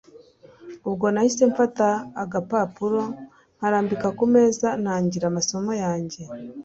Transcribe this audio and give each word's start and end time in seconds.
ubwo 0.87 1.05
nahise 1.13 1.43
mfata 1.51 1.87
agapapuro 2.23 3.01
nkarambika 3.57 4.07
kumeza 4.17 4.67
ntangira 4.81 5.25
amasomo 5.31 5.71
yanjye 5.83 6.21